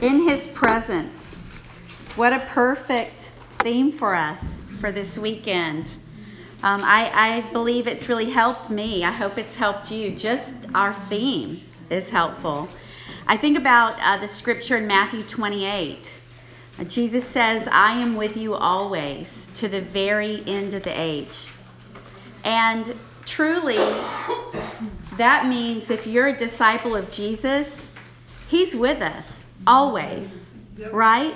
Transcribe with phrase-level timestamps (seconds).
[0.00, 1.34] in his presence.
[2.14, 5.88] What a perfect theme for us for this weekend.
[6.62, 9.04] Um, I, I, believe it's really helped me.
[9.04, 10.14] I hope it's helped you.
[10.14, 12.68] Just our theme is helpful.
[13.26, 16.12] I think about uh, the scripture in Matthew 28.
[16.78, 21.48] Uh, Jesus says, I am with you always to the very end of the age.
[22.44, 22.94] And
[23.24, 23.76] truly,
[25.16, 27.90] that means if you're a disciple of Jesus,
[28.48, 30.48] He's with us always,
[30.92, 31.34] right?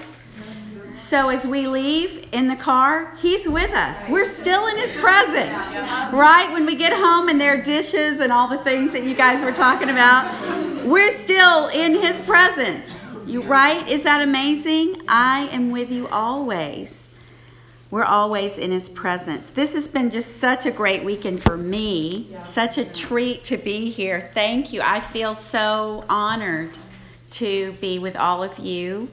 [0.97, 4.09] So as we leave in the car, He's with us.
[4.09, 5.67] We're still in His presence,
[6.12, 6.51] right?
[6.53, 9.43] When we get home and there are dishes and all the things that you guys
[9.43, 12.95] were talking about, we're still in His presence.
[13.27, 13.87] You right?
[13.89, 15.03] Is that amazing?
[15.09, 17.11] I am with you always.
[17.91, 19.51] We're always in His presence.
[19.51, 22.34] This has been just such a great weekend for me.
[22.45, 24.31] Such a treat to be here.
[24.34, 24.81] Thank you.
[24.83, 26.77] I feel so honored
[27.33, 29.09] to be with all of you.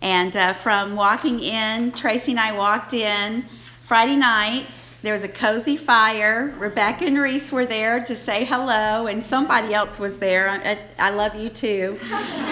[0.00, 3.44] And uh, from walking in, Tracy and I walked in
[3.86, 4.66] Friday night.
[5.02, 6.54] There was a cozy fire.
[6.58, 10.48] Rebecca and Reese were there to say hello, and somebody else was there.
[10.48, 11.98] I, I love you too.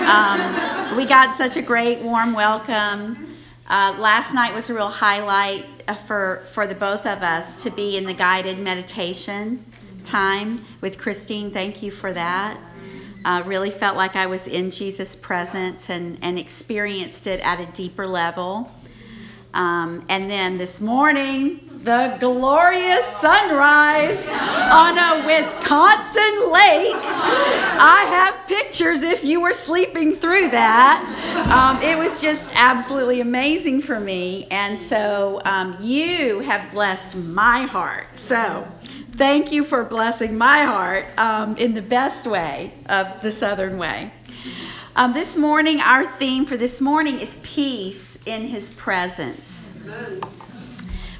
[0.06, 3.36] Um, we got such a great, warm welcome.
[3.68, 7.70] Uh, last night was a real highlight uh, for, for the both of us to
[7.70, 9.64] be in the guided meditation
[10.04, 11.52] time with Christine.
[11.52, 12.58] Thank you for that.
[13.24, 17.66] Uh, really felt like I was in Jesus' presence and, and experienced it at a
[17.72, 18.70] deeper level.
[19.52, 26.94] Um, and then this morning, the glorious sunrise on a Wisconsin lake.
[26.94, 31.02] I have pictures if you were sleeping through that.
[31.50, 34.46] Um, it was just absolutely amazing for me.
[34.50, 38.06] And so um, you have blessed my heart.
[38.16, 38.68] So
[39.16, 44.12] thank you for blessing my heart um, in the best way of the Southern way.
[44.96, 49.72] Um, this morning, our theme for this morning is peace in his presence.
[49.84, 50.20] Amen.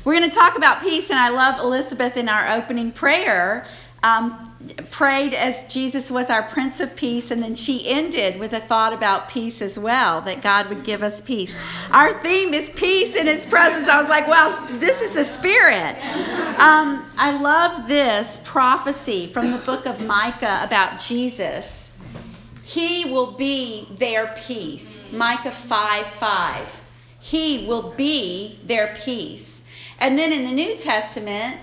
[0.05, 3.67] We're going to talk about peace, and I love Elizabeth in our opening prayer.
[4.03, 4.50] Um,
[4.91, 8.93] prayed as Jesus was our Prince of Peace, and then she ended with a thought
[8.93, 11.55] about peace as well, that God would give us peace.
[11.91, 13.89] Our theme is peace in His presence.
[13.89, 15.97] I was like, well, this is the Spirit.
[16.59, 21.91] Um, I love this prophecy from the book of Micah about Jesus.
[22.63, 25.11] He will be their peace.
[25.13, 26.81] Micah 5 5.
[27.21, 29.63] He will be their peace.
[29.99, 31.61] And then in the New Testament,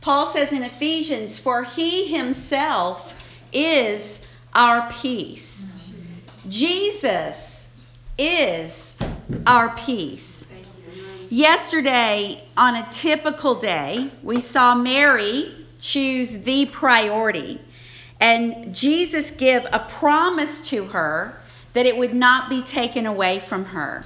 [0.00, 3.14] Paul says in Ephesians, For he himself
[3.52, 4.20] is
[4.54, 5.66] our peace.
[6.48, 7.68] Jesus
[8.16, 8.96] is
[9.46, 10.46] our peace.
[11.30, 17.60] Yesterday, on a typical day, we saw Mary choose the priority.
[18.20, 21.38] And Jesus give a promise to her
[21.74, 24.04] that it would not be taken away from her.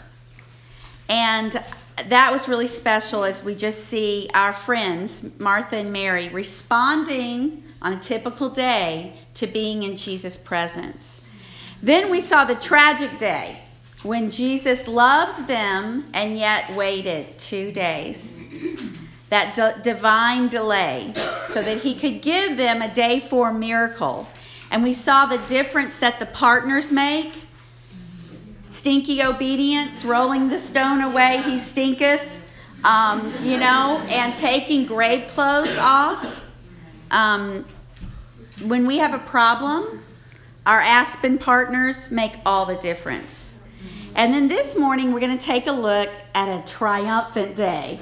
[1.08, 1.62] And
[2.10, 7.94] that was really special as we just see our friends, Martha and Mary, responding on
[7.94, 11.20] a typical day to being in Jesus' presence.
[11.82, 13.60] Then we saw the tragic day
[14.02, 18.38] when Jesus loved them and yet waited two days.
[19.30, 21.12] That d- divine delay,
[21.46, 24.28] so that he could give them a day for miracle.
[24.70, 27.32] And we saw the difference that the partners make
[28.82, 32.40] stinky obedience, rolling the stone away, he stinketh,
[32.82, 36.44] um, you know, and taking grave clothes off.
[37.12, 37.64] Um,
[38.64, 40.02] when we have a problem,
[40.66, 43.54] our Aspen partners make all the difference.
[44.16, 48.00] And then this morning, we're going to take a look at a triumphant day.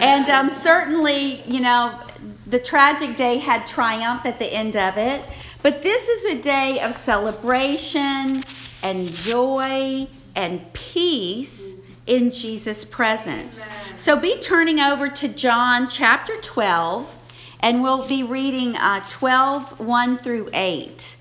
[0.00, 2.00] And um, certainly, you know,
[2.48, 5.24] the tragic day had triumph at the end of it.
[5.62, 8.42] But this is a day of celebration
[8.82, 11.74] and joy and peace
[12.06, 13.60] in Jesus' presence.
[13.60, 13.98] Amen.
[13.98, 17.16] So be turning over to John chapter 12,
[17.60, 21.16] and we'll be reading uh, 12, 1 through 8.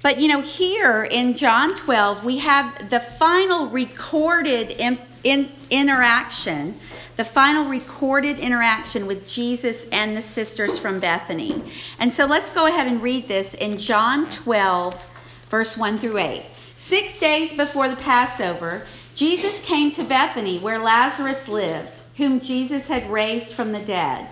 [0.00, 6.78] But you know, here in John 12, we have the final recorded in, in, interaction,
[7.16, 11.64] the final recorded interaction with Jesus and the sisters from Bethany.
[11.98, 15.04] And so let's go ahead and read this in John 12,
[15.50, 16.42] verse 1 through 8.
[16.88, 23.10] Six days before the Passover, Jesus came to Bethany, where Lazarus lived, whom Jesus had
[23.10, 24.26] raised from the dead.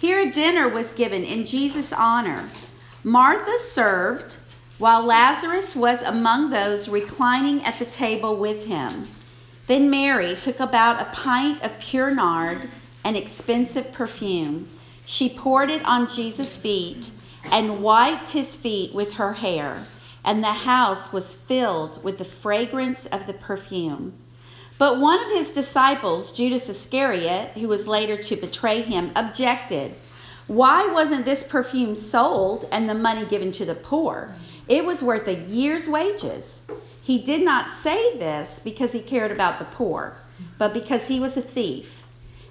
[0.00, 2.50] Here a dinner was given in Jesus' honor.
[3.04, 4.38] Martha served,
[4.78, 9.06] while Lazarus was among those reclining at the table with him.
[9.68, 12.68] Then Mary took about a pint of pure nard,
[13.04, 14.66] an expensive perfume.
[15.06, 17.08] She poured it on Jesus' feet
[17.52, 19.86] and wiped his feet with her hair
[20.24, 24.12] and the house was filled with the fragrance of the perfume.
[24.78, 29.94] But one of his disciples, Judas Iscariot, who was later to betray him, objected.
[30.46, 34.34] Why wasn't this perfume sold and the money given to the poor?
[34.68, 36.62] It was worth a year's wages.
[37.02, 40.16] He did not say this because he cared about the poor,
[40.58, 42.02] but because he was a thief.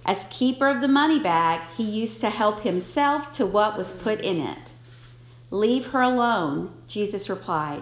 [0.06, 4.22] As keeper of the money bag, he used to help himself to what was put
[4.22, 4.74] in it.
[5.52, 7.82] Leave her alone, Jesus replied.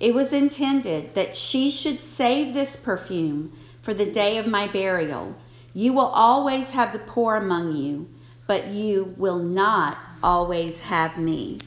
[0.00, 5.34] It was intended that she should save this perfume for the day of my burial.
[5.74, 8.08] You will always have the poor among you,
[8.46, 11.60] but you will not always have me.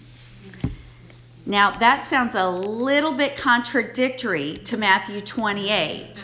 [1.45, 6.23] Now, that sounds a little bit contradictory to Matthew 28.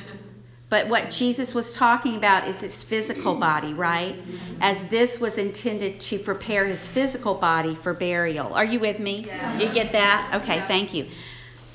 [0.69, 4.16] But what Jesus was talking about is his physical body, right?
[4.60, 8.54] As this was intended to prepare his physical body for burial.
[8.54, 9.24] Are you with me?
[9.28, 9.62] Yes.
[9.62, 10.30] You get that?
[10.42, 11.08] Okay, thank you.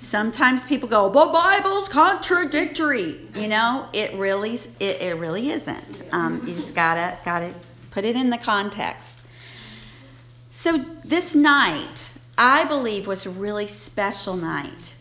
[0.00, 6.02] Sometimes people go, "The Bible's contradictory." You know, it really, it, it really isn't.
[6.12, 7.54] Um, you just gotta, gotta
[7.92, 9.20] put it in the context.
[10.50, 14.94] So this night, I believe, was a really special night.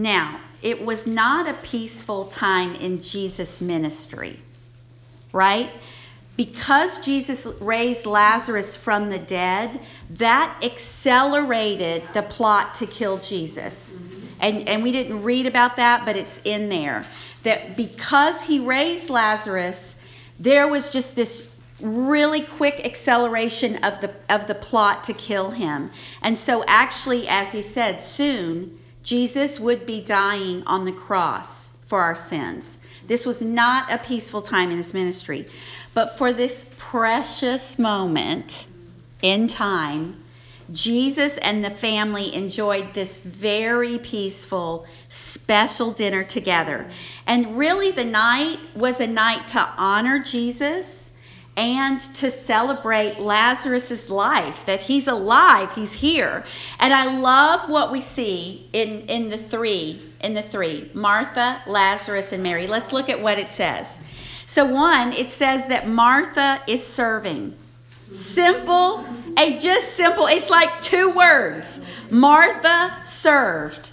[0.00, 4.38] Now, it was not a peaceful time in Jesus' ministry,
[5.30, 5.70] right?
[6.38, 9.78] Because Jesus raised Lazarus from the dead,
[10.12, 13.98] that accelerated the plot to kill Jesus.
[13.98, 14.26] Mm-hmm.
[14.40, 17.04] And, and we didn't read about that, but it's in there.
[17.42, 19.96] That because he raised Lazarus,
[20.38, 21.46] there was just this
[21.82, 25.90] really quick acceleration of the of the plot to kill him.
[26.22, 32.00] And so actually as he said soon Jesus would be dying on the cross for
[32.00, 32.76] our sins.
[33.06, 35.46] This was not a peaceful time in his ministry.
[35.94, 38.66] But for this precious moment
[39.22, 40.22] in time,
[40.72, 46.88] Jesus and the family enjoyed this very peaceful, special dinner together.
[47.26, 50.99] And really, the night was a night to honor Jesus
[51.56, 56.44] and to celebrate Lazarus's life that he's alive, he's here.
[56.78, 62.32] And I love what we see in in the three, in the three, Martha, Lazarus
[62.32, 62.66] and Mary.
[62.66, 63.98] Let's look at what it says.
[64.46, 67.54] So one, it says that Martha is serving.
[68.14, 69.04] Simple,
[69.36, 70.26] a just simple.
[70.26, 71.80] It's like two words.
[72.10, 73.90] Martha served.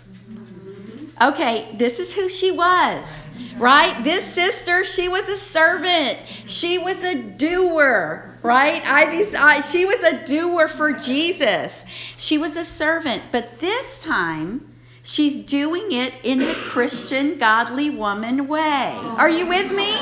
[1.22, 3.17] Okay, this is who she was
[3.58, 4.04] right?
[4.04, 6.20] This sister, she was a servant.
[6.46, 8.82] She was a doer, right?
[8.86, 11.84] I, she was a doer for Jesus.
[12.18, 14.74] She was a servant, but this time
[15.04, 18.94] she's doing it in the Christian, godly woman way.
[18.94, 19.98] Are you with me?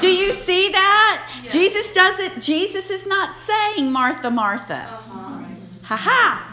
[0.00, 1.30] Do you see that?
[1.44, 1.52] Yes.
[1.52, 2.42] Jesus doesn't.
[2.42, 4.74] Jesus is not saying Martha, Martha.
[4.74, 5.44] Uh-huh.
[5.84, 6.48] Ha ha.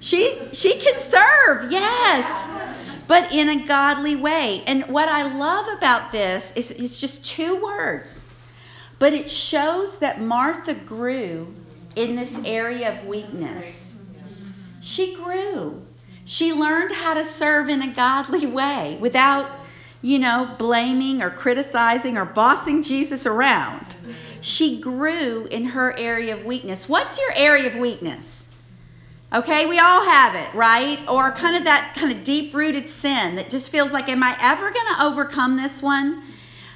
[0.00, 1.70] She she can serve.
[1.70, 2.48] Yes
[3.10, 4.62] but in a godly way.
[4.68, 8.24] And what I love about this is it's just two words,
[9.00, 11.52] but it shows that Martha grew
[11.96, 13.90] in this area of weakness.
[14.80, 15.84] She grew.
[16.24, 19.50] She learned how to serve in a godly way without,
[20.02, 23.96] you know, blaming or criticizing or bossing Jesus around.
[24.40, 26.88] She grew in her area of weakness.
[26.88, 28.39] What's your area of weakness?
[29.32, 30.98] Okay, we all have it, right?
[31.08, 34.36] Or kind of that kind of deep rooted sin that just feels like, am I
[34.40, 36.24] ever going to overcome this one?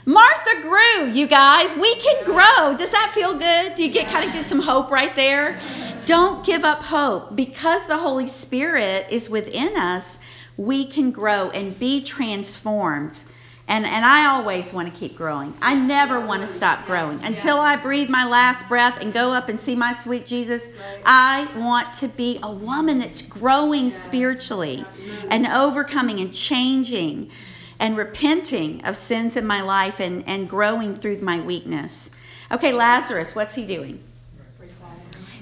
[0.06, 1.74] Martha grew, you guys.
[1.74, 2.76] We can grow.
[2.76, 3.74] Does that feel good?
[3.74, 5.60] Do you get kind of get some hope right there?
[6.06, 7.34] Don't give up hope.
[7.34, 10.18] Because the Holy Spirit is within us,
[10.56, 13.20] we can grow and be transformed
[13.66, 15.54] and, and I always want to keep growing.
[15.62, 17.22] I never want to stop growing.
[17.24, 20.68] Until I breathe my last breath and go up and see my sweet Jesus,
[21.04, 24.84] I want to be a woman that's growing spiritually
[25.30, 27.30] and overcoming and changing
[27.78, 32.10] and repenting of sins in my life and, and growing through my weakness.
[32.52, 33.98] Okay, Lazarus, what's he doing?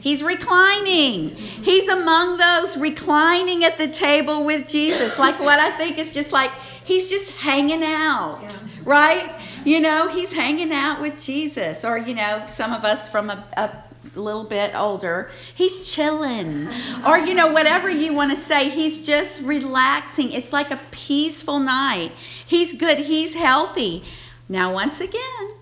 [0.01, 1.31] He's reclining.
[1.31, 1.63] Mm-hmm.
[1.63, 5.17] He's among those reclining at the table with Jesus.
[5.17, 6.51] Like what I think is just like
[6.85, 8.59] He's just hanging out, yeah.
[8.85, 9.41] right?
[9.65, 11.85] You know, he's hanging out with Jesus.
[11.85, 16.69] Or, you know, some of us from a, a little bit older, he's chilling.
[17.07, 20.33] or, you know, whatever you want to say, he's just relaxing.
[20.33, 22.13] It's like a peaceful night.
[22.47, 24.05] He's good, he's healthy.
[24.49, 25.55] Now, once again,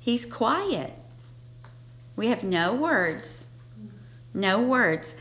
[0.00, 0.92] he's quiet.
[2.16, 3.46] We have no words.
[4.34, 5.14] No words.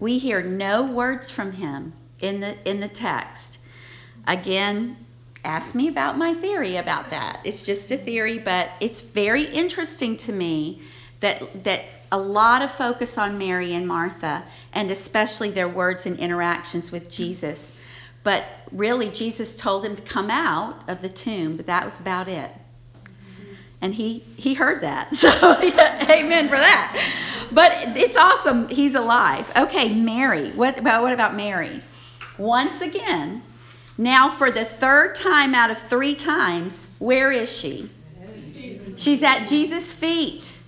[0.00, 3.51] We hear no words from him in the in the text.
[4.26, 4.96] Again,
[5.44, 7.40] ask me about my theory about that.
[7.44, 10.82] It's just a theory, but it's very interesting to me
[11.20, 16.18] that that a lot of focus on Mary and Martha, and especially their words and
[16.18, 17.72] interactions with Jesus.
[18.22, 22.28] But really, Jesus told him to come out of the tomb, but that was about
[22.28, 22.50] it.
[23.80, 25.16] And he, he heard that.
[25.16, 27.48] So, yeah, amen for that.
[27.50, 28.68] But it's awesome.
[28.68, 29.50] He's alive.
[29.56, 30.52] Okay, Mary.
[30.52, 31.82] What about, what about Mary?
[32.38, 33.42] Once again,
[33.98, 37.90] now for the third time out of three times, where is she?
[38.96, 40.58] She's at Jesus' feet.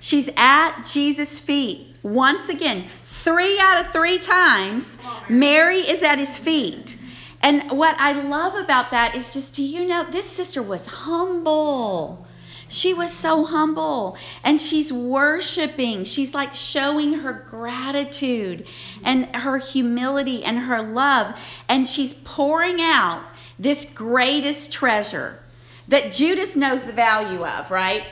[0.00, 1.88] She's at Jesus' feet.
[2.02, 4.96] Once again, three out of three times,
[5.28, 6.96] Mary is at his feet.
[7.42, 12.25] And what I love about that is just, do you know, this sister was humble.
[12.76, 16.04] She was so humble and she's worshiping.
[16.04, 18.66] She's like showing her gratitude
[19.02, 21.34] and her humility and her love.
[21.70, 23.22] And she's pouring out
[23.58, 25.38] this greatest treasure
[25.88, 28.04] that Judas knows the value of, right?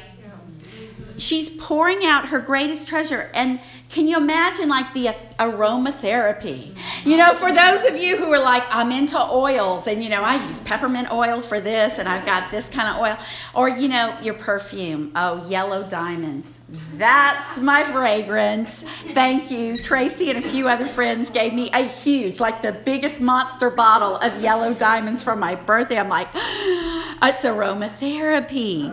[1.16, 3.30] she's pouring out her greatest treasure.
[3.34, 3.60] And
[3.94, 5.06] can you imagine like the
[5.38, 6.76] aromatherapy?
[7.04, 10.22] You know, for those of you who are like, I'm into oils and, you know,
[10.22, 13.16] I use peppermint oil for this and I've got this kind of oil.
[13.54, 15.12] Or, you know, your perfume.
[15.14, 16.58] Oh, yellow diamonds.
[16.94, 18.84] That's my fragrance.
[19.12, 19.78] Thank you.
[19.78, 24.16] Tracy and a few other friends gave me a huge, like the biggest monster bottle
[24.16, 26.00] of yellow diamonds for my birthday.
[26.00, 28.92] I'm like, it's aromatherapy.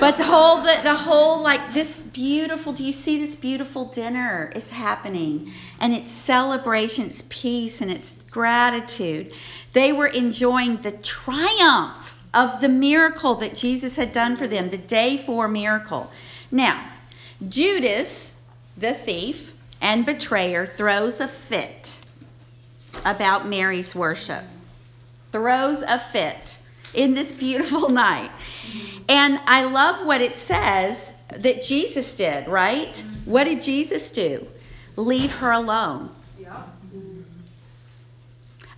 [0.00, 4.52] But the whole, the, the whole, like this beautiful, do you see this beautiful dinner
[4.54, 5.52] is happening?
[5.78, 9.32] And it's celebration, it's peace, and it's gratitude.
[9.72, 14.78] They were enjoying the triumph of the miracle that Jesus had done for them, the
[14.78, 16.10] day four miracle.
[16.50, 16.90] Now,
[17.48, 18.34] Judas,
[18.76, 21.96] the thief and betrayer, throws a fit
[23.04, 24.44] about Mary's worship.
[25.32, 26.58] Throws a fit
[26.94, 28.30] in this beautiful night.
[29.08, 32.96] And I love what it says that Jesus did, right?
[33.24, 34.46] What did Jesus do?
[34.96, 36.10] Leave her alone.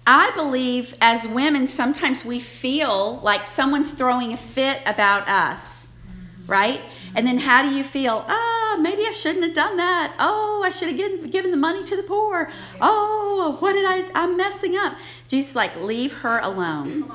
[0.05, 5.87] I believe as women, sometimes we feel like someone's throwing a fit about us,
[6.47, 6.81] right?
[7.15, 8.25] And then how do you feel?
[8.27, 10.15] Ah, maybe I shouldn't have done that.
[10.19, 12.51] Oh, I should have given, given the money to the poor.
[12.81, 14.11] Oh, what did I?
[14.15, 14.97] I'm messing up.
[15.29, 17.11] Jesus, like, leave her alone.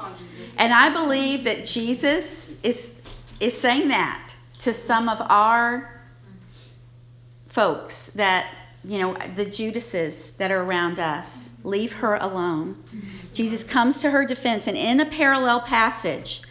[0.58, 2.94] And I believe that Jesus is
[3.40, 6.02] is saying that to some of our
[7.48, 11.50] folks that you know the Judases that are around us.
[11.64, 12.82] Leave her alone.
[13.34, 16.42] Jesus comes to her defense, and in a parallel passage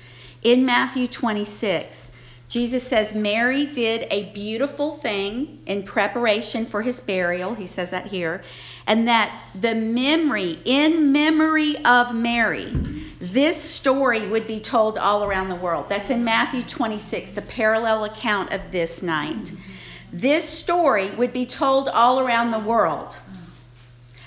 [0.43, 2.11] in Matthew 26
[2.49, 7.55] Jesus says Mary did a beautiful thing in preparation for his burial.
[7.55, 8.43] He says that here.
[8.87, 12.73] And that the memory, in memory of Mary,
[13.33, 15.87] this story would be told all around the world.
[15.89, 19.37] That's in Matthew 26, the parallel account of this night.
[19.37, 19.61] Mm-hmm.
[20.13, 23.19] This story would be told all around the world.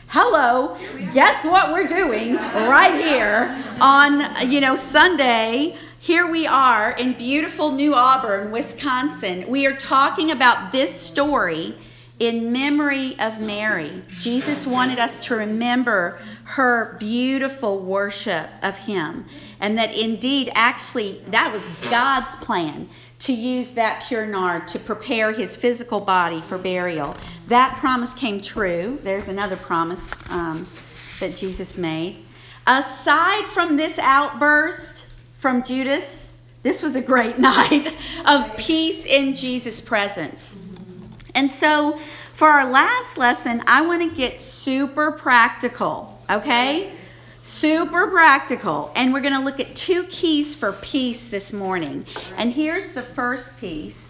[0.08, 0.77] Hello,
[1.13, 7.72] guess what we're doing right here on, you know, Sunday here we are in beautiful
[7.72, 9.46] New Auburn, Wisconsin.
[9.50, 11.75] We are talking about this story
[12.20, 14.01] in memory of Mary.
[14.18, 19.24] Jesus wanted us to remember her beautiful worship of Him,
[19.60, 22.89] and that indeed, actually, that was God's plan
[23.20, 27.15] to use that pure nard to prepare His physical body for burial.
[27.50, 28.98] That promise came true.
[29.03, 30.68] There's another promise um,
[31.20, 32.25] that Jesus made.
[32.65, 35.06] Aside from this outburst,
[35.38, 36.32] from Judas,
[36.63, 40.58] this was a great night of peace in Jesus' presence.
[41.36, 42.00] And so,
[42.34, 46.91] for our last lesson, I want to get super practical, okay?
[47.43, 48.91] Super practical.
[48.95, 52.05] And we're going to look at two keys for peace this morning.
[52.38, 54.09] And here's the first piece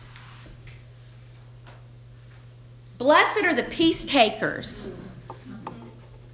[2.99, 4.89] Blessed are the peace takers.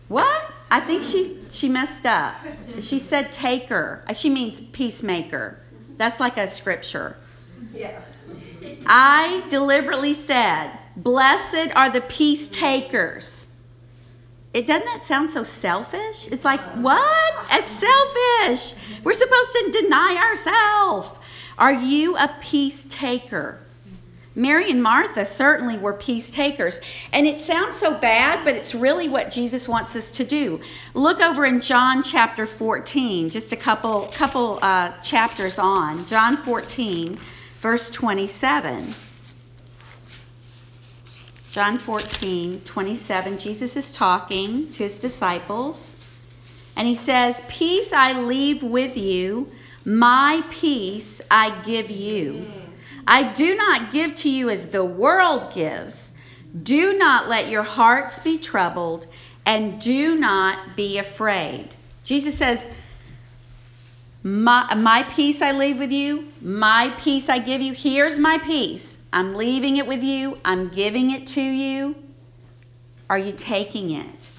[0.08, 0.52] What?
[0.72, 2.36] I think she she messed up.
[2.80, 4.04] She said taker.
[4.08, 5.60] Uh, she means peacemaker.
[5.98, 7.18] That's like a scripture.
[7.72, 8.02] Yeah.
[8.88, 13.35] I deliberately said, "Blessed are the peace takers."
[14.56, 16.30] It doesn't that sound so selfish?
[16.32, 17.34] It's like, "What?
[17.52, 18.74] It's selfish.
[19.04, 21.10] We're supposed to deny ourselves."
[21.58, 23.60] Are you a peace taker?
[24.34, 26.80] Mary and Martha certainly were peace takers.
[27.12, 30.62] And it sounds so bad, but it's really what Jesus wants us to do.
[30.94, 36.06] Look over in John chapter 14, just a couple, couple uh, chapters on.
[36.08, 37.20] John 14,
[37.62, 38.96] verse 27.
[41.56, 43.38] John 14, 27.
[43.38, 45.96] Jesus is talking to his disciples.
[46.76, 49.50] And he says, Peace I leave with you,
[49.86, 52.46] my peace I give you.
[53.08, 56.12] I do not give to you as the world gives.
[56.62, 59.08] Do not let your hearts be troubled,
[59.46, 61.70] and do not be afraid.
[62.04, 62.66] Jesus says,
[64.24, 67.72] my, my peace I leave with you, my peace I give you.
[67.72, 68.95] Here's my peace.
[69.16, 71.96] I'm leaving it with you, I'm giving it to you.
[73.10, 74.30] Are you taking it?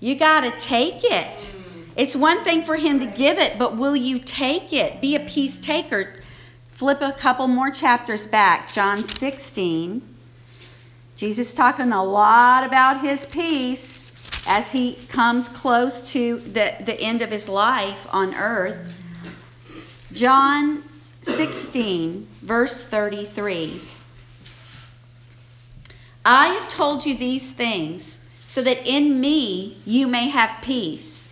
[0.00, 1.54] You got to take it.
[1.94, 5.02] It's one thing for him to give it, but will you take it?
[5.02, 6.14] Be a peace taker.
[6.72, 8.72] Flip a couple more chapters back.
[8.72, 10.00] John 16.
[11.16, 14.10] Jesus talking a lot about his peace
[14.46, 18.90] as he comes close to the, the end of his life on earth.
[20.14, 20.82] John
[21.36, 23.80] 16, verse 33.
[26.24, 31.26] I have told you these things so that in me you may have peace.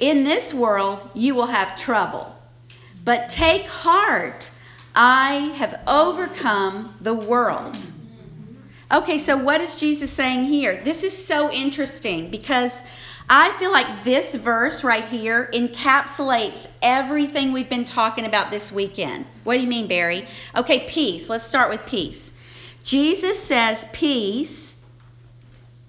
[0.00, 2.34] In this world you will have trouble.
[3.04, 4.50] But take heart,
[4.94, 7.76] I have overcome the world.
[8.90, 10.82] Okay, so what is Jesus saying here?
[10.82, 12.80] This is so interesting because
[13.30, 19.26] I feel like this verse right here encapsulates everything we've been talking about this weekend.
[19.44, 20.26] What do you mean, Barry?
[20.56, 21.28] Okay, peace.
[21.28, 22.32] Let's start with peace.
[22.84, 24.82] Jesus says, Peace,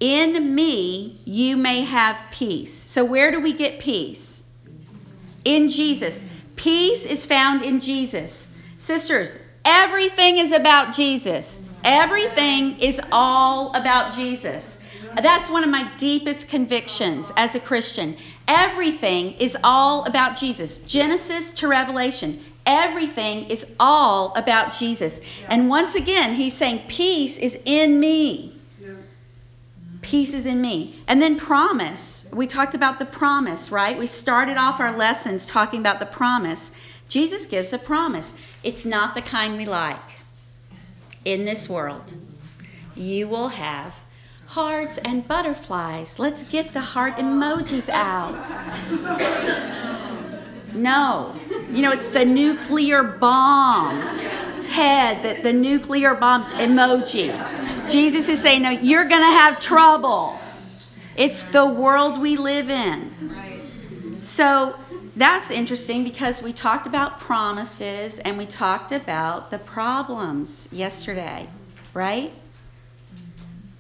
[0.02, 2.74] in me you may have peace.
[2.74, 4.44] So, where do we get peace?
[5.46, 6.22] In Jesus.
[6.58, 8.50] Peace is found in Jesus.
[8.80, 11.58] Sisters, everything is about Jesus.
[11.86, 14.69] Everything is all about Jesus.
[15.16, 18.18] That's one of my deepest convictions as a Christian.
[18.48, 20.78] Everything is all about Jesus.
[20.80, 22.44] Genesis to Revelation.
[22.66, 25.20] Everything is all about Jesus.
[25.48, 28.56] And once again, he's saying, Peace is in me.
[30.02, 30.96] Peace is in me.
[31.08, 32.26] And then promise.
[32.32, 33.98] We talked about the promise, right?
[33.98, 36.72] We started off our lessons talking about the promise.
[37.08, 38.32] Jesus gives a promise.
[38.64, 39.98] It's not the kind we like
[41.26, 42.14] in this world.
[42.96, 43.94] You will have
[44.50, 46.18] hearts and butterflies.
[46.18, 48.50] Let's get the heart emojis out.
[50.74, 51.36] No.
[51.72, 54.02] You know, it's the nuclear bomb
[54.70, 57.30] head, the, the nuclear bomb emoji.
[57.92, 60.40] Jesus is saying, no, you're going to have trouble.
[61.16, 64.20] It's the world we live in.
[64.24, 64.76] So
[65.16, 71.48] that's interesting because we talked about promises and we talked about the problems yesterday,
[71.94, 72.34] right?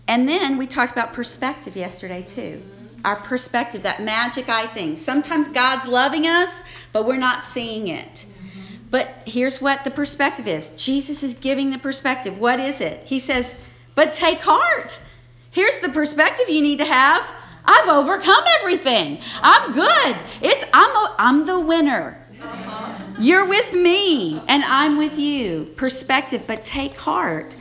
[0.09, 2.63] And then we talked about perspective yesterday, too.
[3.05, 4.95] Our perspective, that magic eye thing.
[4.95, 8.25] Sometimes God's loving us, but we're not seeing it.
[8.89, 12.39] But here's what the perspective is Jesus is giving the perspective.
[12.39, 13.03] What is it?
[13.05, 13.53] He says,
[13.93, 14.99] But take heart.
[15.51, 17.31] Here's the perspective you need to have.
[17.63, 19.19] I've overcome everything.
[19.43, 20.17] I'm good.
[20.41, 22.17] It's I'm a, I'm the winner.
[22.41, 22.95] Uh-huh.
[23.19, 25.65] You're with me and I'm with you.
[25.75, 27.55] Perspective, but take heart.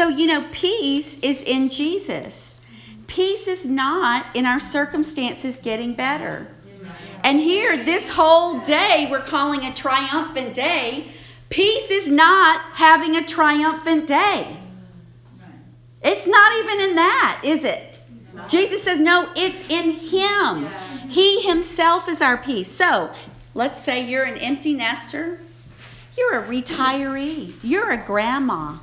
[0.00, 2.56] So, you know, peace is in Jesus.
[3.06, 6.48] Peace is not in our circumstances getting better.
[7.22, 11.06] And here, this whole day, we're calling a triumphant day.
[11.50, 14.56] Peace is not having a triumphant day.
[16.02, 17.98] It's not even in that, is it?
[18.48, 20.66] Jesus says, no, it's in Him.
[21.10, 22.72] He Himself is our peace.
[22.72, 23.12] So,
[23.52, 25.38] let's say you're an empty nester,
[26.16, 28.78] you're a retiree, you're a grandma.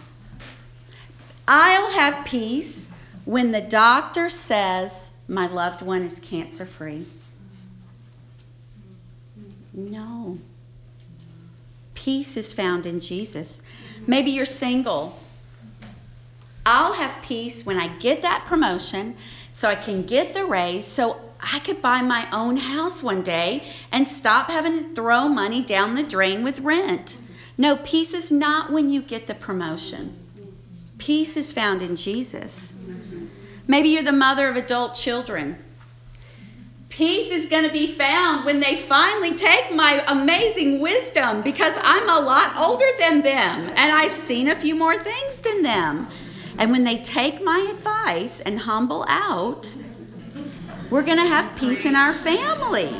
[1.47, 2.88] I'll have peace
[3.23, 7.05] when the doctor says my loved one is cancer free.
[9.73, 10.38] No.
[11.93, 13.62] Peace is found in Jesus.
[14.07, 15.17] Maybe you're single.
[16.65, 19.15] I'll have peace when I get that promotion
[19.53, 23.63] so I can get the raise so I could buy my own house one day
[23.91, 27.17] and stop having to throw money down the drain with rent.
[27.57, 30.27] No, peace is not when you get the promotion.
[31.08, 32.74] Peace is found in Jesus.
[33.65, 35.58] Maybe you're the mother of adult children.
[36.89, 42.10] Peace is going to be found when they finally take my amazing wisdom because I'm
[42.10, 46.10] a lot older than them and I've seen a few more things than them.
[46.58, 49.74] And when they take my advice and humble out,
[50.89, 52.91] we're going to have peace in our family.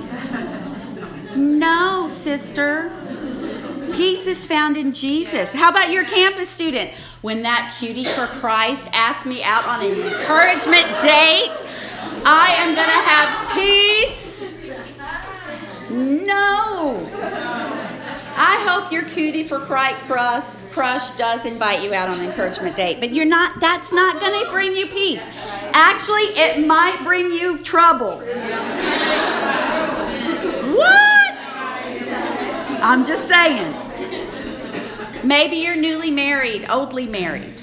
[1.36, 2.90] No, sister.
[3.92, 5.52] Peace is found in Jesus.
[5.52, 6.92] How about your campus student?
[7.22, 11.58] When that cutie for Christ asked me out on an encouragement date,
[12.24, 14.40] I am going to have peace.
[15.90, 17.10] No.
[18.40, 19.98] I hope your cutie for Christ
[20.72, 23.60] crush, does invite you out on an encouragement date, but you're not.
[23.60, 25.26] That's not going to bring you peace.
[25.74, 28.20] Actually, it might bring you trouble.
[30.76, 31.08] What?
[32.84, 33.87] I'm just saying.
[35.24, 37.62] Maybe you're newly married, oldly married.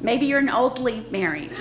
[0.00, 1.52] Maybe you're an oldly married.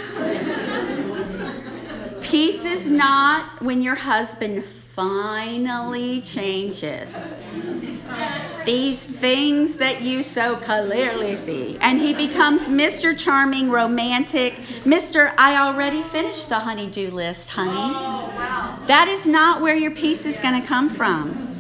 [2.22, 4.65] Peace is not when your husband
[4.96, 7.10] finally changes.
[8.65, 11.78] These things that you so clearly see.
[11.82, 13.17] And he becomes Mr.
[13.17, 14.56] Charming, romantic.
[14.86, 15.34] Mr.
[15.38, 17.72] I already finished the honeydew list, honey.
[17.74, 21.53] Oh, that is not where your peace is going to come from.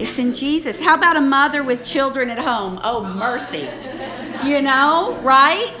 [0.00, 0.80] It's in Jesus.
[0.80, 2.80] How about a mother with children at home?
[2.82, 3.68] Oh, mercy.
[4.42, 5.76] You know, right?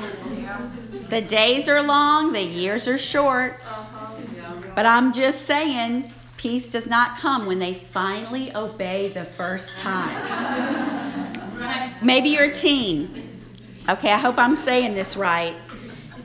[1.08, 3.62] The days are long, the years are short.
[4.76, 10.14] But I'm just saying, peace does not come when they finally obey the first time.
[12.02, 13.40] Maybe you're a teen.
[13.88, 15.56] Okay, I hope I'm saying this right.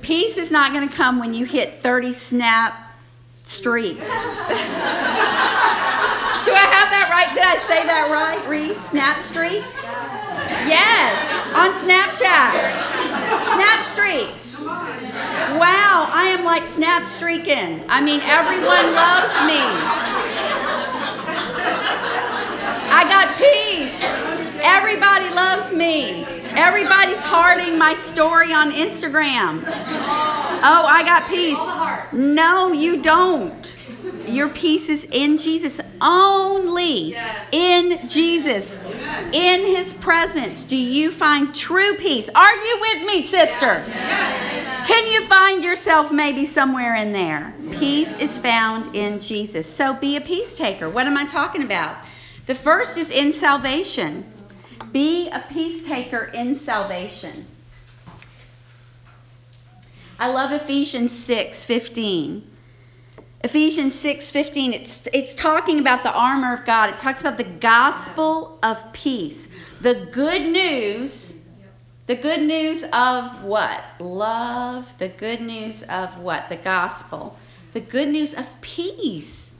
[0.02, 2.92] Peace is not going to come when you hit 30 snap
[3.46, 4.10] streaks.
[6.46, 7.34] Do I have that right?
[7.34, 8.80] Did I say that right, Reese?
[8.80, 9.82] Snap streaks?
[10.70, 11.18] Yes,
[11.58, 12.54] on Snapchat.
[13.58, 14.62] Snap streaks.
[15.58, 17.84] Wow, I am like snap streaking.
[17.90, 19.62] I mean, everyone loves me.
[22.94, 23.98] I got peace.
[24.64, 26.26] Everybody loves me.
[26.56, 29.64] Everybody's hearting my story on Instagram.
[29.68, 32.14] Oh, I got peace.
[32.14, 33.76] No, you don't.
[34.28, 35.80] Your peace is in Jesus.
[36.02, 37.50] Only yes.
[37.52, 38.78] in Jesus.
[39.32, 42.30] In his presence do you find true peace.
[42.34, 43.88] Are you with me, sisters?
[43.88, 44.88] Yes.
[44.88, 47.54] Can you find yourself maybe somewhere in there?
[47.72, 49.66] Peace is found in Jesus.
[49.66, 50.90] So be a peace taker.
[50.90, 51.98] What am I talking about?
[52.46, 54.32] The first is in salvation.
[54.92, 57.48] Be a peace taker in salvation.
[60.18, 62.44] I love Ephesians 6:15.
[63.46, 66.90] Ephesians 6:15 it's it's talking about the armor of God.
[66.90, 69.48] It talks about the gospel of peace.
[69.82, 71.42] The good news
[72.08, 73.84] the good news of what?
[74.00, 74.92] Love.
[74.98, 76.50] The good news of what?
[76.50, 77.38] The gospel.
[77.74, 79.52] The good news of peace.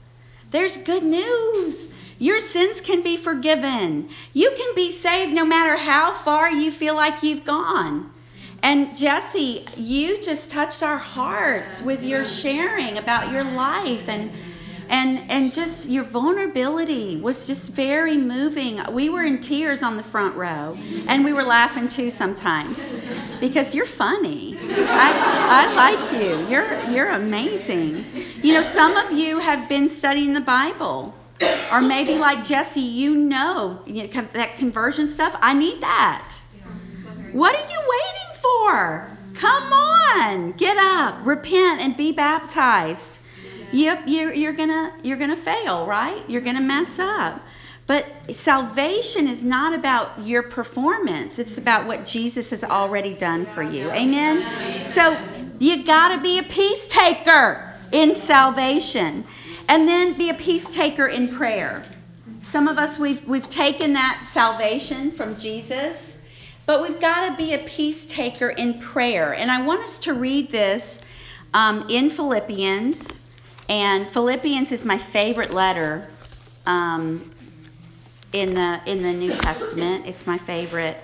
[0.50, 1.88] There's good news.
[2.18, 4.08] Your sins can be forgiven.
[4.32, 8.10] You can be saved no matter how far you feel like you've gone.
[8.62, 14.30] And Jesse, you just touched our hearts with your sharing about your life and
[14.88, 18.80] and and just your vulnerability was just very moving.
[18.92, 22.90] We were in tears on the front row, and we were laughing too sometimes
[23.40, 24.58] because you're funny.
[24.60, 25.12] I
[25.48, 26.46] I like you.
[26.48, 28.04] You're you're amazing.
[28.42, 31.14] You know, some of you have been studying the Bible.
[31.70, 35.36] Or maybe like Jesse, you know, you know that conversion stuff.
[35.42, 36.34] I need that.
[37.32, 38.15] What are you waiting
[38.46, 39.08] for?
[39.34, 43.18] Come on, get up, repent, and be baptized.
[43.72, 46.22] Yep, you're, you're gonna you're gonna fail, right?
[46.28, 47.42] You're gonna mess up.
[47.86, 51.38] But salvation is not about your performance.
[51.38, 53.90] It's about what Jesus has already done for you.
[53.90, 54.84] Amen.
[54.84, 55.16] So
[55.60, 59.24] you got to be a peace taker in salvation,
[59.68, 61.82] and then be a peace taker in prayer.
[62.42, 66.05] Some of us we've we've taken that salvation from Jesus
[66.66, 69.34] but we've got to be a peace taker in prayer.
[69.34, 71.00] And I want us to read this
[71.54, 73.20] um, in Philippians.
[73.68, 76.08] And Philippians is my favorite letter
[76.66, 77.30] um,
[78.32, 80.06] in the in the New Testament.
[80.06, 80.98] It's my favorite.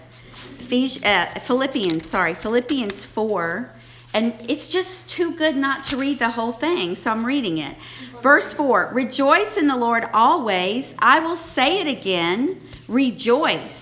[1.05, 3.71] Uh, Philippians, sorry, Philippians 4.
[4.15, 7.75] And it's just too good not to read the whole thing, so I'm reading it.
[8.23, 10.95] Verse 4 Rejoice in the Lord always.
[10.99, 12.61] I will say it again.
[12.89, 13.82] Rejoice.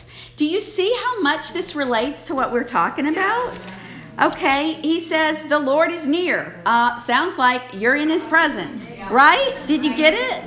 [0.41, 3.53] Do you see how much this relates to what we're talking about?
[4.19, 6.59] Okay, he says the Lord is near.
[6.65, 9.55] Uh, sounds like you're in his presence, right?
[9.67, 10.43] Did you get it?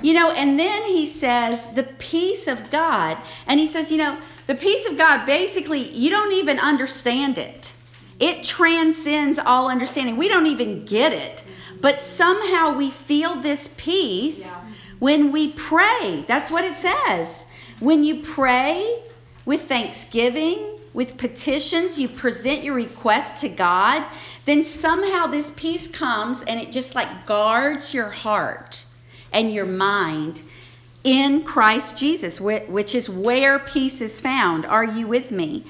[0.00, 3.18] You know, and then he says the peace of God.
[3.46, 7.74] And he says, you know, the peace of God, basically, you don't even understand it.
[8.20, 10.16] It transcends all understanding.
[10.16, 11.44] We don't even get it.
[11.82, 14.50] But somehow we feel this peace
[14.98, 16.24] when we pray.
[16.26, 17.44] That's what it says.
[17.80, 19.02] When you pray,
[19.44, 24.04] with thanksgiving, with petitions, you present your request to God,
[24.44, 28.84] then somehow this peace comes and it just like guards your heart
[29.32, 30.42] and your mind
[31.04, 34.66] in Christ Jesus, which is where peace is found.
[34.66, 35.64] Are you with me?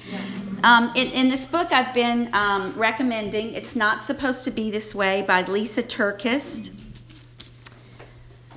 [0.63, 4.93] Um, in, in, this book, I've been um, recommending It's Not Supposed to Be This
[4.93, 6.69] Way by Lisa TerKeurst.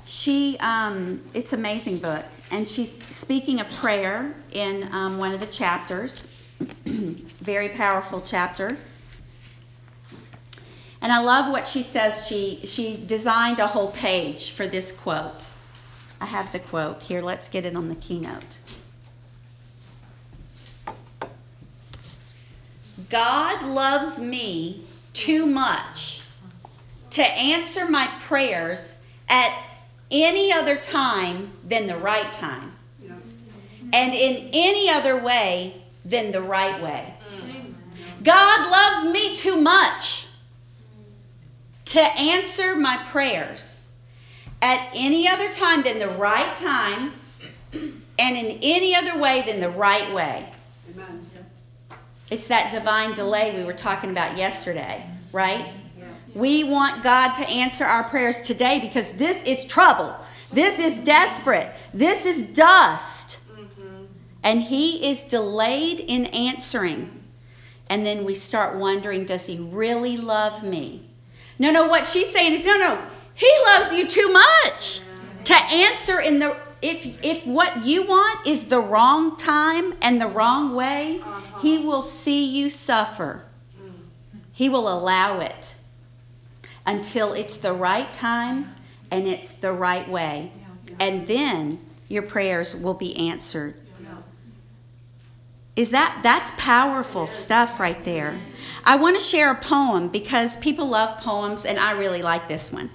[0.05, 2.25] She, um, it's an amazing book.
[2.51, 6.49] And she's speaking a prayer in um, one of the chapters.
[6.85, 8.77] Very powerful chapter.
[11.01, 12.27] And I love what she says.
[12.27, 15.45] She she designed a whole page for this quote.
[16.21, 17.21] I have the quote here.
[17.21, 18.59] Let's get it on the keynote.
[23.11, 26.23] God loves me too much
[27.11, 28.97] to answer my prayers
[29.29, 29.53] at
[30.23, 32.73] any other time than the right time.
[33.93, 37.15] And in any other way than the right way.
[37.37, 37.75] Mm.
[38.23, 40.27] God loves me too much
[41.87, 43.83] to answer my prayers
[44.63, 47.13] at any other time than the right time
[47.73, 50.49] and in any other way than the right way.
[50.91, 51.27] Amen.
[52.31, 55.73] It's that divine delay we were talking about yesterday, right?
[56.35, 60.15] We want God to answer our prayers today because this is trouble.
[60.53, 61.73] This is desperate.
[61.93, 63.39] This is dust.
[63.53, 64.05] Mm-hmm.
[64.43, 67.23] And He is delayed in answering.
[67.89, 71.09] And then we start wondering, does He really love me?
[71.59, 73.01] No, no, what she's saying is, no, no,
[73.35, 75.01] He loves you too much
[75.45, 80.27] to answer in the if if what you want is the wrong time and the
[80.27, 81.61] wrong way, uh-huh.
[81.61, 83.43] he will see you suffer.
[83.83, 83.93] Mm.
[84.53, 85.64] He will allow it
[86.87, 88.75] until it's the right time
[89.11, 90.53] and it's the right way.
[91.01, 93.75] And then your prayers will be answered.
[95.77, 98.39] Is that that's powerful stuff right there.
[98.85, 102.73] I want to share a poem because people love poems and I really like this
[102.73, 102.91] one.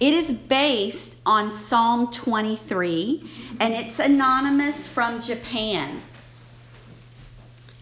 [0.00, 6.00] It is based on Psalm 23 and it's anonymous from Japan.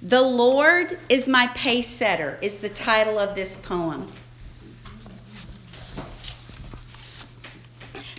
[0.03, 4.11] The Lord is my pace setter is the title of this poem.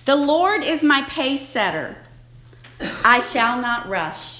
[0.05, 1.95] The Lord is my pace setter.
[3.03, 4.39] I shall not rush.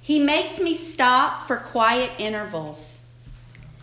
[0.00, 3.00] He makes me stop for quiet intervals.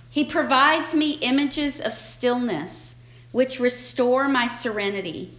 [0.09, 2.95] He provides me images of stillness
[3.33, 5.29] which restore my serenity.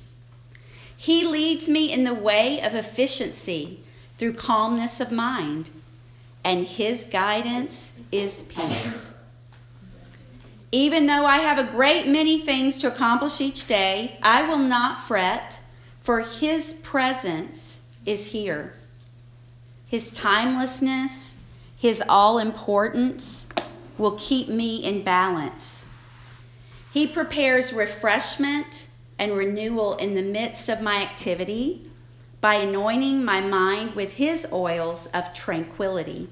[0.98, 3.80] He leads me in the way of efficiency
[4.18, 5.70] through calmness of mind,
[6.44, 8.95] and His guidance is peace.
[10.72, 15.00] Even though I have a great many things to accomplish each day, I will not
[15.00, 15.60] fret,
[16.02, 18.74] for His presence is here.
[19.86, 21.36] His timelessness,
[21.76, 23.48] His all importance
[23.96, 25.84] will keep me in balance.
[26.92, 28.86] He prepares refreshment
[29.18, 31.90] and renewal in the midst of my activity
[32.40, 36.28] by anointing my mind with His oils of tranquility.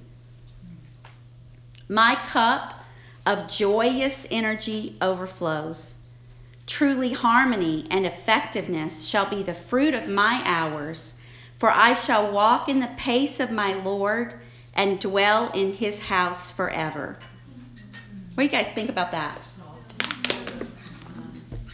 [1.88, 2.83] My cup
[3.26, 5.94] of joyous energy overflows.
[6.66, 11.14] Truly, harmony and effectiveness shall be the fruit of my hours,
[11.58, 14.34] for I shall walk in the pace of my Lord
[14.74, 17.16] and dwell in his house forever.
[18.34, 19.38] What do you guys think about that?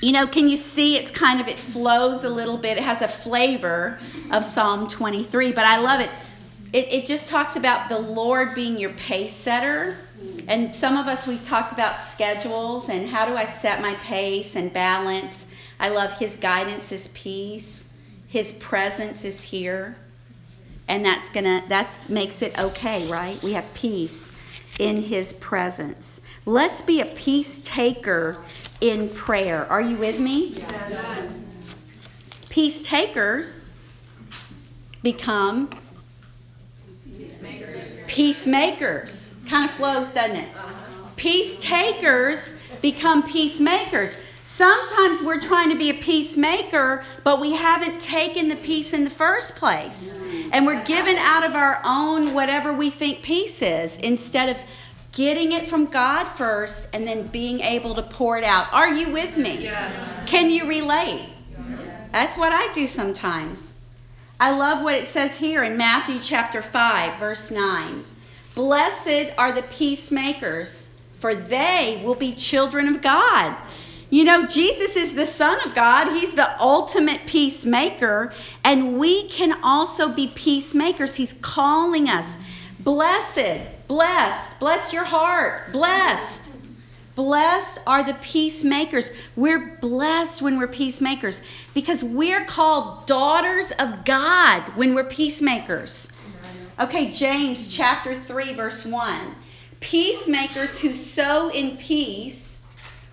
[0.02, 2.78] You know, can you see it's kind of, it flows a little bit.
[2.78, 3.98] It has a flavor
[4.30, 6.10] of Psalm 23, but I love it.
[6.72, 10.44] It, it just talks about the Lord being your pace setter mm.
[10.46, 14.54] and some of us, we've talked about schedules and how do I set my pace
[14.54, 15.46] and balance.
[15.80, 17.92] I love His guidance is peace,
[18.28, 19.96] His presence is here.
[20.86, 23.40] And that's gonna that makes it okay, right?
[23.42, 24.30] We have peace
[24.78, 26.20] in His presence.
[26.46, 28.38] Let's be a peace taker
[28.80, 29.66] in prayer.
[29.66, 30.54] Are you with me?
[30.56, 31.28] Yeah.
[32.48, 33.66] Peace takers
[35.02, 35.70] become
[37.28, 38.00] peacemakers.
[38.06, 40.48] peacemakers kind of flows, doesn't it?
[40.56, 41.08] Uh-huh.
[41.16, 44.16] Peace takers become peacemakers.
[44.42, 49.10] Sometimes we're trying to be a peacemaker, but we haven't taken the peace in the
[49.10, 50.14] first place.
[50.14, 50.50] Mm-hmm.
[50.52, 54.62] And we're given out of our own whatever we think peace is instead of
[55.12, 58.72] getting it from God first and then being able to pour it out.
[58.72, 59.62] Are you with me?
[59.62, 60.18] Yes.
[60.26, 61.28] Can you relate?
[62.12, 63.69] That's what I do sometimes.
[64.40, 68.02] I love what it says here in Matthew chapter 5, verse 9.
[68.54, 73.54] Blessed are the peacemakers, for they will be children of God.
[74.08, 76.08] You know, Jesus is the Son of God.
[76.12, 78.32] He's the ultimate peacemaker.
[78.64, 81.14] And we can also be peacemakers.
[81.14, 82.26] He's calling us.
[82.78, 86.39] Blessed, blessed, bless your heart, blessed.
[87.20, 89.10] Blessed are the peacemakers.
[89.36, 91.42] We're blessed when we're peacemakers
[91.74, 96.08] because we're called daughters of God when we're peacemakers.
[96.78, 99.34] Okay, James chapter 3, verse 1.
[99.80, 102.58] Peacemakers who sow in peace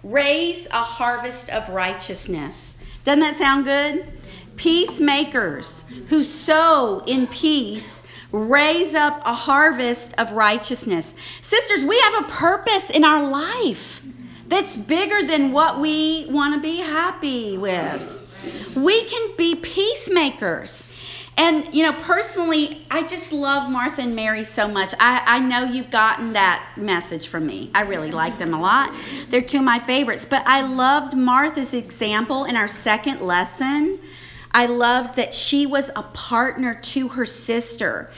[0.05, 2.75] raise a harvest of righteousness.
[3.03, 4.05] Doesn't that sound good?
[4.55, 7.96] Peacemakers who sow in peace
[8.37, 11.13] raise up a harvest of righteousness.
[11.41, 14.01] Sisters, we have a purpose in our life
[14.47, 18.27] that's bigger than what we want to be happy with.
[18.75, 20.83] We can be peacemakers.
[21.39, 24.95] And, you know, personally, I just love Martha and Mary so much.
[24.99, 27.69] I, I know you've gotten that message from me.
[27.75, 28.91] I really like them a lot.
[29.29, 30.25] They're two of my favorites.
[30.25, 33.99] But I loved Martha's example in our second lesson.
[34.57, 38.09] I loved that she was a partner to her sister.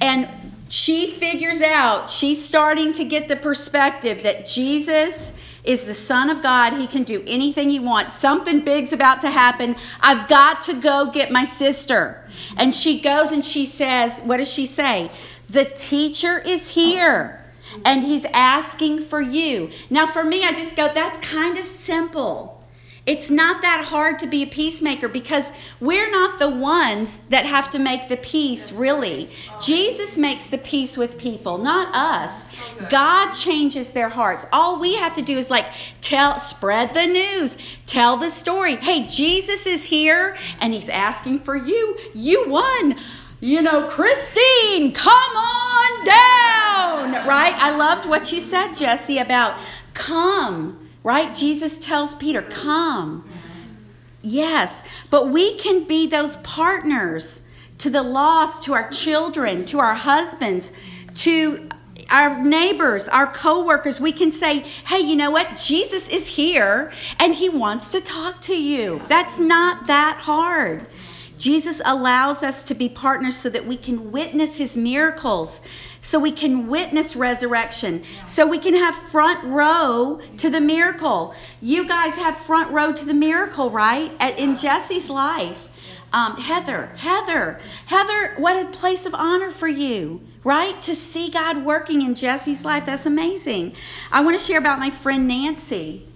[0.00, 0.28] And
[0.68, 5.32] she figures out, she's starting to get the perspective that Jesus
[5.64, 6.74] is the Son of God.
[6.74, 8.14] He can do anything he wants.
[8.14, 9.74] Something big's about to happen.
[10.00, 12.22] I've got to go get my sister.
[12.56, 15.10] And she goes and she says, What does she say?
[15.50, 17.44] The teacher is here
[17.84, 19.72] and he's asking for you.
[19.90, 22.57] Now, for me, I just go, That's kind of simple.
[23.08, 27.70] It's not that hard to be a peacemaker because we're not the ones that have
[27.70, 29.30] to make the peace, really.
[29.62, 32.54] Jesus makes the peace with people, not us.
[32.90, 34.44] God changes their hearts.
[34.52, 35.64] All we have to do is like
[36.02, 38.76] tell, spread the news, tell the story.
[38.76, 41.96] Hey, Jesus is here and he's asking for you.
[42.12, 42.94] You won.
[43.40, 47.26] You know, Christine, come on down.
[47.26, 47.54] Right?
[47.54, 49.58] I loved what you said, Jesse, about
[49.94, 51.34] come Right?
[51.34, 53.28] Jesus tells Peter, Come.
[54.20, 57.40] Yes, but we can be those partners
[57.78, 60.72] to the lost, to our children, to our husbands,
[61.16, 61.68] to
[62.10, 64.00] our neighbors, our coworkers.
[64.00, 65.56] We can say, "Hey, you know what?
[65.56, 70.86] Jesus is here and he wants to talk to you." That's not that hard.
[71.38, 75.60] Jesus allows us to be partners so that we can witness his miracles,
[76.08, 81.34] so we can witness resurrection, so we can have front row to the miracle.
[81.60, 84.10] You guys have front row to the miracle, right?
[84.18, 85.68] At, in Jesse's life.
[86.14, 90.80] Um, Heather, Heather, Heather, what a place of honor for you, right?
[90.82, 92.86] To see God working in Jesse's life.
[92.86, 93.74] That's amazing.
[94.10, 96.08] I want to share about my friend Nancy.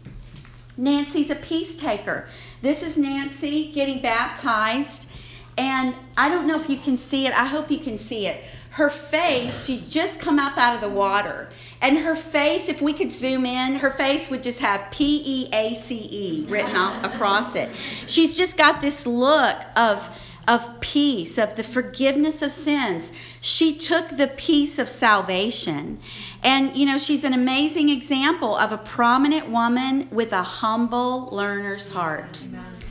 [0.79, 2.29] Nancy's a peace taker.
[2.63, 5.11] This is Nancy getting baptized.
[5.59, 7.35] And I don't know if you can see it.
[7.35, 10.89] I hope you can see it her face, she's just come up out of the
[10.89, 11.51] water.
[11.83, 15.49] And her face, if we could zoom in, her face would just have P E
[15.53, 17.69] A C E written across it.
[18.07, 20.09] She's just got this look of
[20.49, 23.13] of peace, of the forgiveness of sins.
[23.43, 26.01] She took the peace of salvation.
[26.43, 31.89] And, you know, she's an amazing example of a prominent woman with a humble learner's
[31.89, 32.43] heart.
[32.49, 32.82] Amen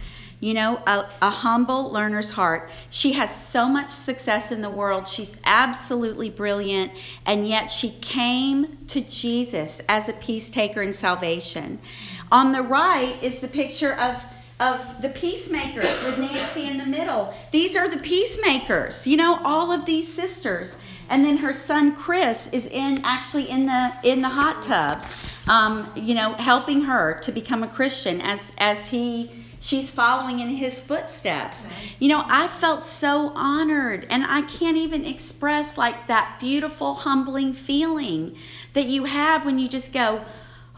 [0.42, 2.72] you know, a, a, humble learner's heart.
[2.90, 5.08] She has so much success in the world.
[5.08, 6.92] She's absolutely brilliant,
[7.28, 11.80] and yet she came to Jesus as a peace taker in salvation.
[12.32, 14.24] On the right is the picture of
[14.60, 17.34] of the peacemakers with Nancy in the middle.
[17.52, 20.76] These are the peacemakers, you know, all of these sisters.
[21.10, 25.04] And then her son Chris is in actually in the in the hot tub,
[25.48, 30.50] um, you know, helping her to become a Christian as as he she's following in
[30.50, 31.63] his footsteps.
[32.00, 37.54] You know, I felt so honored, and I can't even express like that beautiful, humbling
[37.54, 38.36] feeling
[38.74, 40.26] that you have when you just go,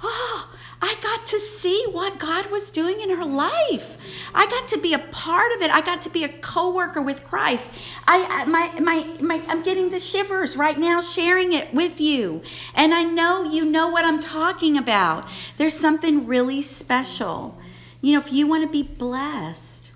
[0.03, 0.49] oh,
[0.81, 3.97] I got to see what God was doing in her life.
[4.35, 5.71] I got to be a part of it.
[5.71, 7.69] I got to be a co-worker with Christ.
[8.05, 12.41] I, my, my, my, I'm getting the shivers right now sharing it with you.
[12.75, 15.29] And I know you know what I'm talking about.
[15.55, 17.57] There's something really special
[18.03, 19.89] you know, if you want to be blessed,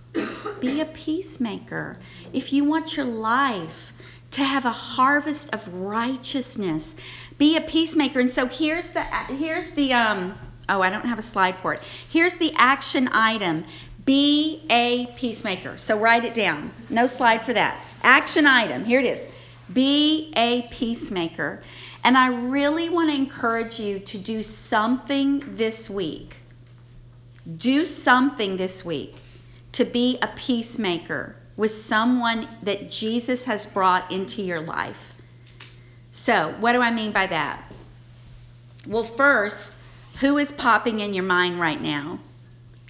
[0.61, 1.97] be a peacemaker.
[2.31, 3.91] If you want your life
[4.31, 6.95] to have a harvest of righteousness,
[7.37, 8.21] be a peacemaker.
[8.21, 10.39] And so here's the here's the um
[10.69, 11.83] oh, I don't have a slide for it.
[12.07, 13.65] Here's the action item.
[14.05, 15.77] Be a peacemaker.
[15.77, 16.71] So write it down.
[16.89, 17.83] No slide for that.
[18.03, 18.85] Action item.
[18.85, 19.25] Here it is.
[19.73, 21.59] Be a peacemaker.
[22.05, 26.37] And I really want to encourage you to do something this week
[27.55, 29.15] do something this week
[29.73, 35.15] to be a peacemaker with someone that Jesus has brought into your life.
[36.11, 37.71] So, what do I mean by that?
[38.85, 39.75] Well, first,
[40.19, 42.19] who is popping in your mind right now?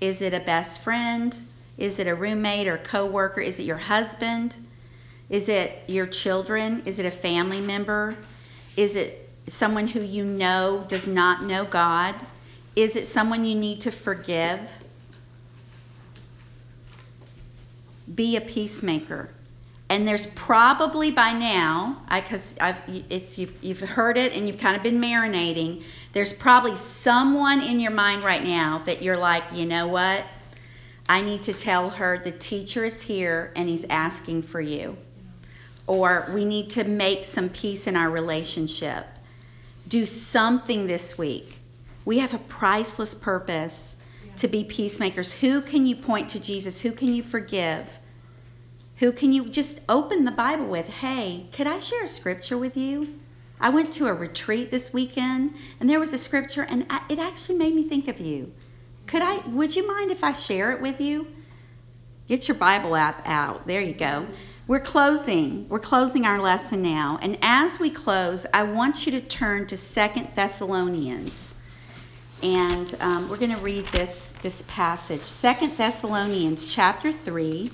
[0.01, 1.35] Is it a best friend?
[1.77, 3.41] Is it a roommate or coworker?
[3.41, 4.55] Is it your husband?
[5.29, 6.83] Is it your children?
[6.85, 8.15] Is it a family member?
[8.75, 12.15] Is it someone who you know does not know God?
[12.77, 14.59] Is it someone you need to forgive?
[18.13, 19.31] Be a peacemaker.
[19.89, 22.53] And there's probably by now, because
[23.35, 25.85] you've, you've heard it and you've kind of been marinating.
[26.13, 30.23] There's probably someone in your mind right now that you're like, you know what?
[31.09, 34.95] I need to tell her the teacher is here and he's asking for you.
[35.87, 39.07] Or we need to make some peace in our relationship.
[39.87, 41.57] Do something this week.
[42.07, 43.97] We have a priceless purpose
[44.37, 45.29] to be peacemakers.
[45.29, 46.79] Who can you point to Jesus?
[46.79, 47.85] Who can you forgive?
[48.99, 50.87] Who can you just open the Bible with?
[50.87, 53.19] Hey, could I share a scripture with you?
[53.59, 57.57] I went to a retreat this weekend and there was a scripture and it actually
[57.57, 58.53] made me think of you.
[59.05, 61.27] Could I would you mind if I share it with you?
[62.29, 63.67] Get your Bible app out.
[63.67, 64.27] There you go.
[64.65, 65.67] We're closing.
[65.67, 67.19] We're closing our lesson now.
[67.21, 71.46] And as we close, I want you to turn to Second Thessalonians.
[72.43, 75.23] And um, we're going to read this, this passage.
[75.23, 77.71] Second Thessalonians chapter 3.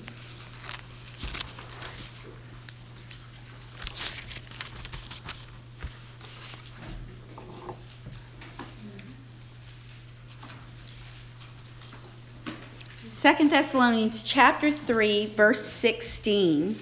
[13.24, 16.78] Second Thessalonians chapter 3, verse 16.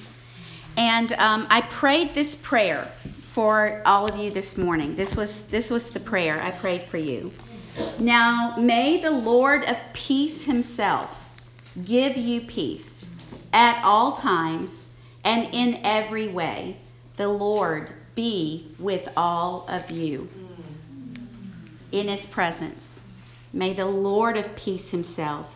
[0.77, 2.91] And um, I prayed this prayer
[3.33, 4.97] for all of you this morning.
[4.97, 7.33] This was this was the prayer I prayed for you.
[7.99, 11.11] Now may the Lord of peace himself
[11.85, 13.05] give you peace
[13.53, 14.87] at all times
[15.25, 16.77] and in every way.
[17.17, 20.29] The Lord be with all of you
[21.93, 23.01] in his presence.
[23.53, 25.47] May the Lord of peace himself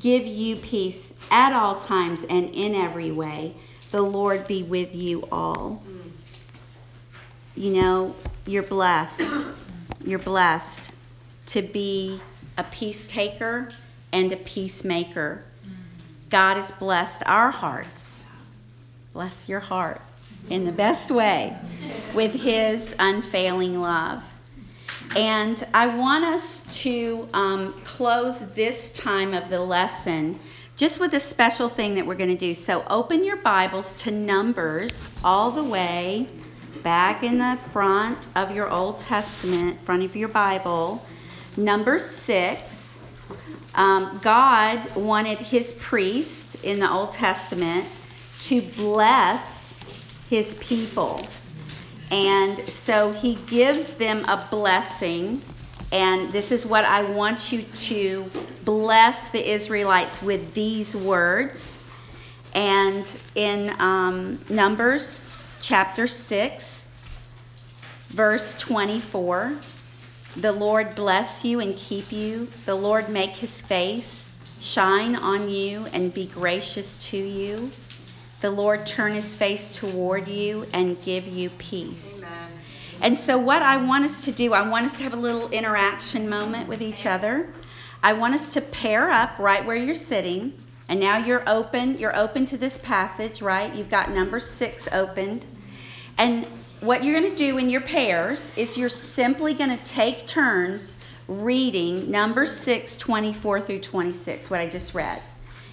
[0.00, 3.54] give you peace at all times and in every way.
[3.92, 5.82] The Lord be with you all.
[7.54, 8.14] You know,
[8.46, 9.22] you're blessed.
[10.04, 10.81] You're blessed
[11.52, 12.20] to be
[12.56, 13.68] a peace taker
[14.12, 15.44] and a peacemaker.
[16.30, 18.24] God has blessed our hearts.
[19.12, 20.00] Bless your heart
[20.48, 21.54] in the best way
[22.14, 24.22] with His unfailing love.
[25.14, 30.40] And I want us to um, close this time of the lesson
[30.78, 32.54] just with a special thing that we're going to do.
[32.54, 36.28] So open your Bibles to Numbers all the way
[36.82, 41.04] back in the front of your Old Testament, front of your Bible,
[41.56, 42.98] number six.
[43.74, 47.86] Um, God wanted his priest in the Old Testament
[48.40, 49.74] to bless
[50.28, 51.26] his people.
[52.10, 55.40] And so he gives them a blessing.
[55.90, 58.30] And this is what I want you to
[58.64, 61.78] bless the Israelites with these words.
[62.54, 65.26] And in um, Numbers
[65.62, 66.90] chapter 6,
[68.10, 69.56] verse 24,
[70.36, 72.48] the Lord bless you and keep you.
[72.64, 74.30] The Lord make his face
[74.60, 77.70] shine on you and be gracious to you
[78.42, 82.18] the Lord turn his face toward you and give you peace.
[82.18, 82.50] Amen.
[83.00, 85.48] And so, what I want us to do, I want us to have a little
[85.50, 87.48] interaction moment with each other.
[88.02, 90.52] I want us to pair up right where you're sitting.
[90.88, 91.98] And now you're open.
[91.98, 93.72] You're open to this passage, right?
[93.72, 95.46] You've got number six opened.
[96.18, 96.44] And
[96.82, 100.96] what you're going to do in your pairs is you're simply going to take turns
[101.28, 105.22] reading number 6, 24 through 26, what I just read.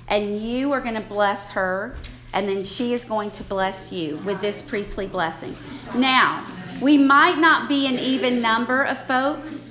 [0.08, 1.96] And you are going to bless her
[2.34, 5.58] and then she is going to bless you with this priestly blessing.
[5.96, 6.46] Now,
[6.80, 9.69] we might not be an even number of folks,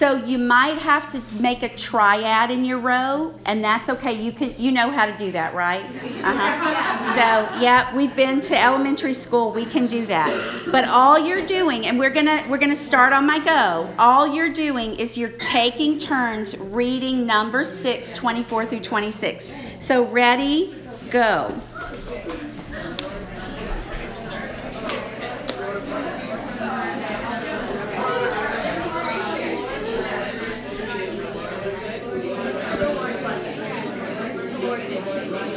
[0.00, 4.14] so you might have to make a triad in your row, and that's okay.
[4.14, 5.84] You can you know how to do that, right?
[5.84, 7.14] Uh-huh.
[7.14, 9.52] So yeah, we've been to elementary school.
[9.52, 10.30] We can do that.
[10.72, 13.94] But all you're doing, and we're gonna we're gonna start on my go.
[13.98, 19.46] All you're doing is you're taking turns reading number six, 24 through 26.
[19.82, 20.74] So ready,
[21.10, 21.54] go.